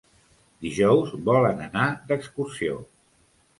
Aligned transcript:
Dijous 0.65 1.11
volen 1.27 1.61
anar 1.67 1.85
d'excursió. 2.09 2.83